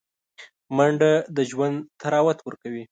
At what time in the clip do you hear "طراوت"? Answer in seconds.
2.01-2.37